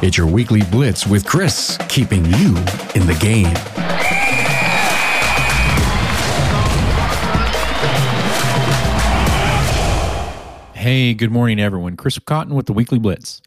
It's 0.00 0.16
your 0.16 0.28
weekly 0.28 0.62
blitz 0.70 1.08
with 1.08 1.26
Chris, 1.26 1.76
keeping 1.88 2.24
you 2.24 2.56
in 2.94 3.04
the 3.08 3.18
game. 3.20 3.46
Hey, 10.72 11.14
good 11.14 11.32
morning, 11.32 11.58
everyone. 11.58 11.96
Chris 11.96 12.16
Cotton 12.20 12.54
with 12.54 12.66
the 12.66 12.72
Weekly 12.72 13.00
Blitz. 13.00 13.42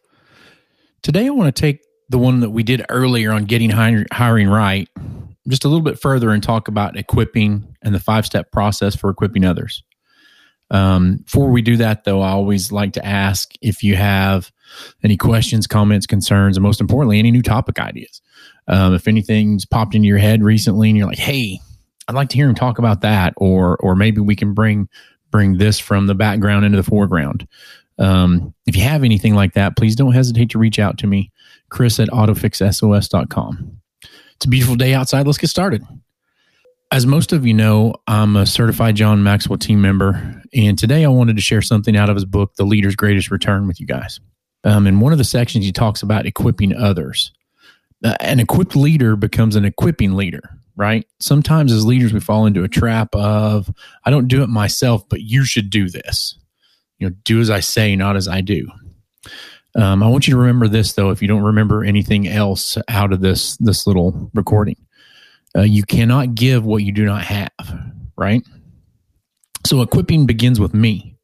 Today, 1.02 1.28
I 1.28 1.30
want 1.30 1.56
to 1.56 1.58
take 1.58 1.80
the 2.10 2.18
one 2.18 2.42
that 2.42 2.50
we 2.50 2.64
did 2.64 2.86
earlier 2.90 3.32
on 3.32 3.46
getting 3.46 3.70
hiring 3.70 4.50
right 4.50 4.90
just 5.48 5.64
a 5.64 5.70
little 5.70 5.82
bit 5.82 6.00
further 6.00 6.32
and 6.32 6.44
talk 6.44 6.68
about 6.68 6.98
equipping 6.98 7.78
and 7.82 7.96
the 7.96 8.00
five 8.00 8.26
step 8.26 8.52
process 8.52 8.94
for 8.94 9.10
equipping 9.10 9.46
others. 9.46 9.84
Um, 10.72 11.18
before 11.18 11.50
we 11.50 11.62
do 11.62 11.78
that, 11.78 12.06
though, 12.06 12.22
I 12.22 12.32
always 12.32 12.72
like 12.72 12.94
to 12.94 13.06
ask 13.06 13.54
if 13.62 13.84
you 13.84 13.96
have 13.96 14.52
any 15.04 15.18
questions, 15.18 15.68
comments, 15.68 16.08
concerns, 16.08 16.58
and 16.58 16.64
most 16.64 16.82
importantly, 16.82 17.20
any 17.20 17.30
new 17.30 17.42
topic 17.42 17.80
ideas. 17.80 18.22
Um, 18.68 18.94
if 18.94 19.08
anything's 19.08 19.66
popped 19.66 19.96
into 19.96 20.08
your 20.08 20.18
head 20.18 20.44
recently 20.44 20.90
and 20.90 20.98
you're 20.98 21.08
like, 21.08 21.18
hey, 21.18 21.60
I'd 22.08 22.16
like 22.16 22.30
to 22.30 22.38
hear 22.38 22.50
him 22.50 22.56
talk 22.56 22.80
about 22.80 23.02
that, 23.02 23.34
or 23.38 23.78
or 23.78 23.96
maybe 23.96 24.22
we 24.22 24.36
can 24.36 24.54
bring 24.54 24.88
bring 25.30 25.58
this 25.58 25.80
from 25.80 26.08
the 26.08 26.16
background 26.16 26.66
into 26.66 26.78
the 26.78 26.84
foreground. 26.84 27.48
Um, 28.00 28.54
if 28.66 28.76
you 28.76 28.84
have 28.84 29.04
anything 29.04 29.36
like 29.36 29.54
that, 29.54 29.78
please 29.78 29.96
don't 29.96 30.14
hesitate 30.14 30.50
to 30.52 30.60
reach 30.60 30.80
out 30.80 30.98
to 31.00 31.08
me, 31.08 31.32
Chris 31.70 32.00
at 32.00 32.10
autofixsos.com. 32.10 33.78
It's 34.36 34.46
a 34.46 34.50
beautiful 34.50 34.76
day 34.76 34.94
outside. 34.94 35.28
Let's 35.28 35.38
get 35.38 35.50
started. 35.50 35.84
As 36.94 37.06
most 37.06 37.32
of 37.32 37.46
you 37.46 37.54
know, 37.54 37.94
I'm 38.06 38.36
a 38.36 38.46
certified 38.46 38.96
John 38.96 39.24
Maxwell 39.24 39.58
team 39.58 39.82
member, 39.82 40.42
and 40.54 40.78
today 40.78 41.06
I 41.06 41.08
wanted 41.08 41.38
to 41.38 41.42
share 41.42 41.62
something 41.62 41.96
out 41.96 42.10
of 42.10 42.18
his 42.18 42.26
book, 42.26 42.56
The 42.56 42.66
Leader's 42.66 42.98
Greatest 42.98 43.32
Return, 43.32 43.66
with 43.66 43.80
you 43.80 43.86
guys. 43.86 44.20
Um, 44.66 44.86
in 44.86 45.00
one 45.00 45.14
of 45.14 45.18
the 45.18 45.24
sections, 45.24 45.64
he 45.64 45.72
talks 45.72 46.04
about 46.04 46.26
equipping 46.26 46.76
others. 46.76 47.32
Uh, 48.04 48.16
an 48.20 48.42
equipped 48.42 48.76
leader 48.76 49.16
becomes 49.16 49.56
an 49.56 49.64
equipping 49.64 50.18
leader, 50.18 50.42
right? 50.76 51.08
Sometimes 51.22 51.72
as 51.72 51.86
leaders, 51.86 52.12
we 52.12 52.20
fall 52.20 52.46
into 52.46 52.66
a 52.66 52.68
trap 52.68 53.16
of, 53.16 53.74
I 54.04 54.10
don't 54.10 54.28
do 54.28 54.44
it 54.44 54.48
myself, 54.48 55.08
but 55.08 55.22
you 55.22 55.46
should 55.46 55.70
do 55.70 55.88
this. 55.88 56.38
You 57.00 57.08
know, 57.08 57.16
do 57.24 57.40
as 57.40 57.50
I 57.50 57.62
say, 57.62 57.96
not 57.96 58.18
as 58.18 58.28
I 58.28 58.42
do. 58.42 58.70
Um, 59.76 60.04
I 60.04 60.10
want 60.10 60.28
you 60.28 60.34
to 60.34 60.40
remember 60.40 60.68
this, 60.68 60.92
though, 60.92 61.12
if 61.12 61.22
you 61.22 61.30
don't 61.30 61.44
remember 61.44 61.86
anything 61.86 62.28
else 62.28 62.78
out 62.90 63.14
of 63.14 63.22
this 63.22 63.56
this 63.58 63.88
little 63.88 64.30
recording. 64.34 64.76
Uh, 65.56 65.62
you 65.62 65.84
cannot 65.84 66.36
give 66.36 66.66
what 66.66 66.84
you 66.84 66.92
do 66.92 67.06
not 67.06 67.24
have, 67.24 67.50
right? 68.18 68.42
So 69.66 69.82
equipping 69.82 70.26
begins 70.26 70.60
with 70.60 70.74
me. 70.74 71.18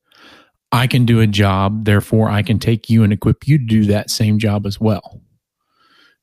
I 0.71 0.87
can 0.87 1.05
do 1.05 1.21
a 1.21 1.27
job, 1.27 1.85
therefore 1.85 2.29
I 2.29 2.43
can 2.43 2.59
take 2.59 2.89
you 2.89 3.03
and 3.03 3.13
equip 3.13 3.47
you 3.47 3.57
to 3.57 3.65
do 3.65 3.85
that 3.85 4.09
same 4.09 4.37
job 4.37 4.65
as 4.65 4.79
well. 4.79 5.21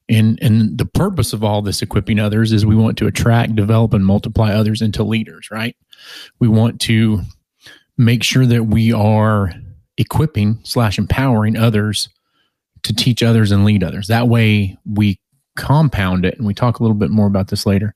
And 0.07 0.39
and 0.43 0.77
the 0.77 0.85
purpose 0.85 1.33
of 1.33 1.43
all 1.43 1.63
this 1.63 1.81
equipping 1.81 2.19
others 2.19 2.53
is 2.53 2.67
we 2.67 2.77
want 2.77 2.99
to 2.99 3.07
attract, 3.07 3.57
develop, 3.57 3.95
and 3.95 4.05
multiply 4.05 4.53
others 4.53 4.83
into 4.83 5.03
leaders, 5.03 5.49
right? 5.51 5.75
We 6.39 6.49
want 6.49 6.81
to 6.83 7.23
make 7.97 8.23
sure 8.23 8.45
that 8.45 8.65
we 8.65 8.93
are 8.93 9.53
equipping 9.97 10.61
slash 10.65 10.99
empowering 10.99 11.57
others 11.57 12.09
to 12.83 12.95
teach 12.95 13.23
others 13.23 13.51
and 13.51 13.65
lead 13.65 13.83
others. 13.83 14.09
That 14.09 14.29
way 14.29 14.77
we 14.85 15.19
compound 15.57 16.25
it, 16.25 16.37
and 16.37 16.47
we 16.47 16.55
talk 16.55 16.79
a 16.79 16.83
little 16.83 16.97
bit 16.97 17.11
more 17.11 17.27
about 17.27 17.49
this 17.49 17.67
later, 17.67 17.95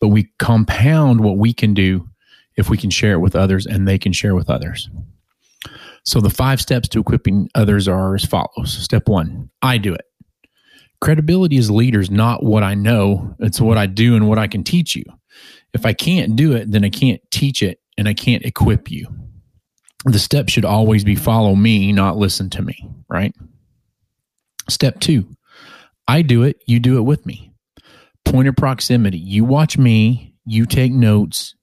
but 0.00 0.08
we 0.08 0.30
compound 0.38 1.20
what 1.20 1.38
we 1.38 1.52
can 1.52 1.74
do 1.74 2.08
if 2.56 2.68
we 2.68 2.76
can 2.76 2.90
share 2.90 3.12
it 3.12 3.20
with 3.20 3.36
others 3.36 3.66
and 3.66 3.86
they 3.86 3.98
can 3.98 4.12
share 4.12 4.34
with 4.34 4.50
others. 4.50 4.90
So 6.04 6.20
the 6.20 6.30
five 6.30 6.60
steps 6.60 6.88
to 6.88 7.00
equipping 7.00 7.48
others 7.54 7.88
are 7.88 8.14
as 8.14 8.24
follows. 8.24 8.72
Step 8.72 9.08
one, 9.08 9.50
I 9.62 9.78
do 9.78 9.94
it. 9.94 10.04
Credibility 11.00 11.56
as 11.56 11.70
leaders, 11.70 12.10
not 12.10 12.42
what 12.42 12.62
I 12.62 12.74
know, 12.74 13.34
it's 13.38 13.60
what 13.60 13.78
I 13.78 13.86
do 13.86 14.16
and 14.16 14.28
what 14.28 14.38
I 14.38 14.46
can 14.46 14.64
teach 14.64 14.94
you. 14.94 15.04
If 15.72 15.86
I 15.86 15.92
can't 15.92 16.36
do 16.36 16.52
it, 16.54 16.70
then 16.70 16.84
I 16.84 16.90
can't 16.90 17.20
teach 17.30 17.62
it 17.62 17.80
and 17.96 18.08
I 18.08 18.14
can't 18.14 18.44
equip 18.44 18.90
you. 18.90 19.06
The 20.04 20.18
step 20.18 20.48
should 20.48 20.64
always 20.64 21.04
be 21.04 21.14
follow 21.14 21.54
me, 21.54 21.92
not 21.92 22.16
listen 22.16 22.50
to 22.50 22.62
me, 22.62 22.88
right? 23.08 23.34
Step 24.68 25.00
two, 25.00 25.28
I 26.10 26.22
do 26.22 26.42
it, 26.42 26.60
you 26.66 26.80
do 26.80 26.98
it 26.98 27.02
with 27.02 27.24
me. 27.24 27.52
Point 28.24 28.48
of 28.48 28.56
proximity. 28.56 29.16
You 29.16 29.44
watch 29.44 29.78
me, 29.78 30.34
you 30.44 30.66
take 30.66 30.90
notes, 30.90 31.54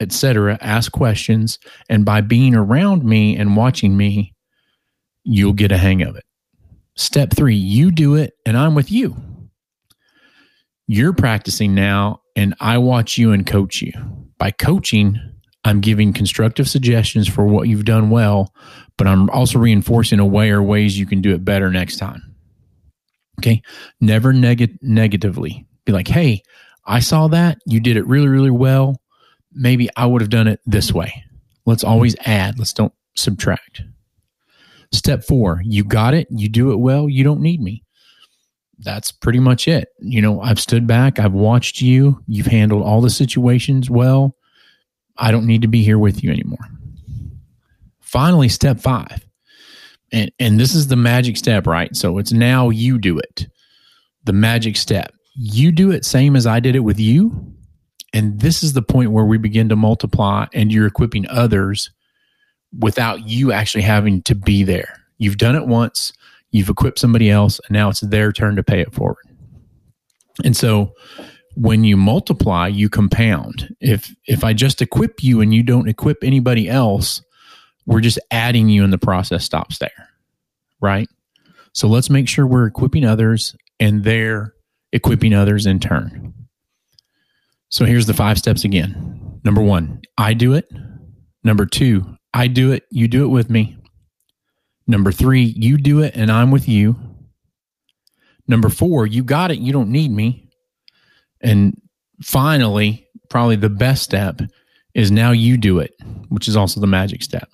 etc., 0.00 0.58
ask 0.60 0.90
questions, 0.90 1.60
and 1.88 2.04
by 2.04 2.20
being 2.20 2.56
around 2.56 3.04
me 3.04 3.36
and 3.36 3.56
watching 3.56 3.96
me, 3.96 4.34
you'll 5.22 5.52
get 5.52 5.70
a 5.70 5.78
hang 5.78 6.02
of 6.02 6.16
it. 6.16 6.24
Step 6.96 7.32
3, 7.32 7.54
you 7.54 7.92
do 7.92 8.16
it 8.16 8.32
and 8.44 8.58
I'm 8.58 8.74
with 8.74 8.90
you. 8.90 9.16
You're 10.88 11.12
practicing 11.12 11.72
now 11.72 12.22
and 12.34 12.56
I 12.58 12.78
watch 12.78 13.16
you 13.16 13.30
and 13.30 13.46
coach 13.46 13.82
you. 13.82 13.92
By 14.36 14.50
coaching, 14.50 15.16
I'm 15.64 15.80
giving 15.80 16.12
constructive 16.12 16.68
suggestions 16.68 17.28
for 17.28 17.46
what 17.46 17.68
you've 17.68 17.84
done 17.84 18.10
well, 18.10 18.52
but 18.98 19.06
I'm 19.06 19.30
also 19.30 19.60
reinforcing 19.60 20.18
a 20.18 20.26
way 20.26 20.50
or 20.50 20.60
ways 20.60 20.98
you 20.98 21.06
can 21.06 21.20
do 21.20 21.32
it 21.32 21.44
better 21.44 21.70
next 21.70 21.98
time. 21.98 22.35
Okay. 23.38 23.62
Never 24.00 24.32
neg- 24.32 24.78
negatively 24.82 25.66
be 25.84 25.92
like, 25.92 26.08
hey, 26.08 26.42
I 26.86 27.00
saw 27.00 27.28
that. 27.28 27.58
You 27.66 27.80
did 27.80 27.96
it 27.96 28.06
really, 28.06 28.28
really 28.28 28.50
well. 28.50 29.00
Maybe 29.52 29.88
I 29.96 30.06
would 30.06 30.20
have 30.20 30.30
done 30.30 30.48
it 30.48 30.60
this 30.66 30.92
way. 30.92 31.24
Let's 31.64 31.82
mm-hmm. 31.82 31.92
always 31.92 32.16
add. 32.20 32.58
Let's 32.58 32.72
don't 32.72 32.92
subtract. 33.16 33.82
Step 34.92 35.24
four, 35.24 35.60
you 35.64 35.82
got 35.84 36.14
it. 36.14 36.28
You 36.30 36.48
do 36.48 36.70
it 36.72 36.76
well. 36.76 37.08
You 37.08 37.24
don't 37.24 37.40
need 37.40 37.60
me. 37.60 37.82
That's 38.78 39.10
pretty 39.10 39.40
much 39.40 39.66
it. 39.66 39.88
You 39.98 40.22
know, 40.22 40.40
I've 40.40 40.60
stood 40.60 40.86
back. 40.86 41.18
I've 41.18 41.32
watched 41.32 41.80
you. 41.80 42.22
You've 42.26 42.46
handled 42.46 42.82
all 42.82 43.00
the 43.00 43.10
situations 43.10 43.90
well. 43.90 44.36
I 45.16 45.30
don't 45.30 45.46
need 45.46 45.62
to 45.62 45.68
be 45.68 45.82
here 45.82 45.98
with 45.98 46.22
you 46.22 46.30
anymore. 46.30 46.58
Finally, 48.00 48.48
step 48.48 48.78
five, 48.78 49.25
and 50.12 50.30
and 50.38 50.60
this 50.60 50.74
is 50.74 50.88
the 50.88 50.96
magic 50.96 51.36
step, 51.36 51.66
right? 51.66 51.94
So 51.94 52.18
it's 52.18 52.32
now 52.32 52.70
you 52.70 52.98
do 52.98 53.18
it. 53.18 53.46
The 54.24 54.32
magic 54.32 54.76
step. 54.76 55.12
You 55.34 55.72
do 55.72 55.90
it 55.90 56.04
same 56.04 56.36
as 56.36 56.46
I 56.46 56.60
did 56.60 56.76
it 56.76 56.80
with 56.80 56.98
you. 56.98 57.52
And 58.12 58.40
this 58.40 58.62
is 58.62 58.72
the 58.72 58.82
point 58.82 59.10
where 59.10 59.24
we 59.24 59.36
begin 59.36 59.68
to 59.68 59.76
multiply 59.76 60.46
and 60.54 60.72
you're 60.72 60.86
equipping 60.86 61.28
others 61.28 61.90
without 62.78 63.28
you 63.28 63.52
actually 63.52 63.82
having 63.82 64.22
to 64.22 64.34
be 64.34 64.62
there. 64.62 65.02
You've 65.18 65.38
done 65.38 65.56
it 65.56 65.66
once, 65.66 66.12
you've 66.50 66.68
equipped 66.68 66.98
somebody 66.98 67.30
else, 67.30 67.60
and 67.66 67.74
now 67.74 67.90
it's 67.90 68.00
their 68.00 68.32
turn 68.32 68.56
to 68.56 68.62
pay 68.62 68.80
it 68.80 68.94
forward. 68.94 69.24
And 70.44 70.56
so 70.56 70.92
when 71.56 71.84
you 71.84 71.96
multiply, 71.96 72.68
you 72.68 72.88
compound. 72.88 73.74
If 73.80 74.14
if 74.26 74.44
I 74.44 74.52
just 74.52 74.82
equip 74.82 75.22
you 75.22 75.40
and 75.40 75.54
you 75.54 75.62
don't 75.62 75.88
equip 75.88 76.22
anybody 76.22 76.68
else, 76.68 77.22
we're 77.86 78.00
just 78.00 78.18
adding 78.30 78.68
you 78.68 78.84
and 78.84 78.92
the 78.92 78.98
process 78.98 79.44
stops 79.44 79.78
there. 79.78 80.10
Right? 80.80 81.08
So 81.72 81.88
let's 81.88 82.10
make 82.10 82.28
sure 82.28 82.46
we're 82.46 82.66
equipping 82.66 83.04
others 83.04 83.54
and 83.78 84.02
they're 84.04 84.54
equipping 84.92 85.34
others 85.34 85.66
in 85.66 85.78
turn. 85.78 86.34
So 87.68 87.84
here's 87.84 88.06
the 88.06 88.14
five 88.14 88.38
steps 88.38 88.64
again. 88.64 89.40
Number 89.44 89.60
one, 89.60 90.00
I 90.16 90.34
do 90.34 90.54
it. 90.54 90.66
Number 91.44 91.66
two, 91.66 92.16
I 92.32 92.48
do 92.48 92.72
it. 92.72 92.84
You 92.90 93.08
do 93.08 93.24
it 93.24 93.28
with 93.28 93.50
me. 93.50 93.76
Number 94.86 95.12
three, 95.12 95.42
you 95.42 95.76
do 95.76 96.02
it 96.02 96.16
and 96.16 96.30
I'm 96.30 96.50
with 96.50 96.68
you. 96.68 96.96
Number 98.48 98.68
four, 98.68 99.06
you 99.06 99.24
got 99.24 99.50
it. 99.50 99.58
You 99.58 99.72
don't 99.72 99.90
need 99.90 100.10
me. 100.10 100.48
And 101.40 101.80
finally, 102.22 103.06
probably 103.28 103.56
the 103.56 103.68
best 103.68 104.02
step 104.02 104.40
is 104.94 105.10
now 105.10 105.32
you 105.32 105.56
do 105.56 105.78
it, 105.78 105.92
which 106.28 106.48
is 106.48 106.56
also 106.56 106.80
the 106.80 106.86
magic 106.86 107.22
step. 107.22 107.48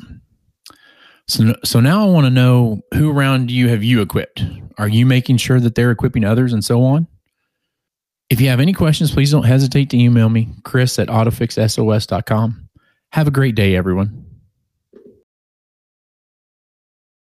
So, 1.29 1.55
so 1.65 1.81
now 1.81 2.03
I 2.07 2.11
want 2.11 2.27
to 2.27 2.31
know 2.31 2.83
who 2.95 3.11
around 3.11 3.51
you 3.51 3.69
have 3.69 3.83
you 3.83 4.01
equipped? 4.03 4.45
Are 4.79 4.89
you 4.89 5.07
making 5.07 5.37
sure 5.37 5.61
that 5.61 5.75
they're 5.75 5.91
equipping 5.91 6.25
others 6.25 6.53
and 6.53 6.65
so 6.65 6.83
on? 6.83 7.07
If 8.29 8.41
you 8.41 8.49
have 8.49 8.61
any 8.61 8.73
questions, 8.73 9.13
please 9.13 9.31
don't 9.31 9.45
hesitate 9.45 9.91
to 9.91 9.99
email 9.99 10.29
me, 10.29 10.49
chris 10.65 10.99
at 10.99 11.09
autofixsos.com. 11.09 12.69
Have 13.13 13.29
a 13.29 13.31
great 13.31 13.55
day, 13.55 13.77
everyone. 13.77 14.32